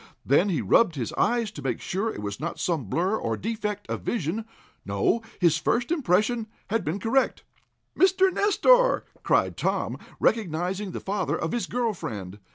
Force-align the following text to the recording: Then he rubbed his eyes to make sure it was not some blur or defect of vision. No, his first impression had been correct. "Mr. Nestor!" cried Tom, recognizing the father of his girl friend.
Then 0.25 0.49
he 0.49 0.63
rubbed 0.63 0.95
his 0.95 1.13
eyes 1.13 1.51
to 1.51 1.61
make 1.61 1.79
sure 1.79 2.09
it 2.11 2.23
was 2.23 2.39
not 2.39 2.59
some 2.59 2.85
blur 2.85 3.17
or 3.17 3.37
defect 3.37 3.85
of 3.87 4.01
vision. 4.01 4.45
No, 4.83 5.21
his 5.39 5.59
first 5.59 5.91
impression 5.91 6.47
had 6.71 6.83
been 6.83 6.97
correct. 6.97 7.43
"Mr. 7.95 8.33
Nestor!" 8.33 9.05
cried 9.21 9.57
Tom, 9.57 9.99
recognizing 10.19 10.89
the 10.89 10.99
father 10.99 11.37
of 11.37 11.51
his 11.51 11.67
girl 11.67 11.93
friend. 11.93 12.39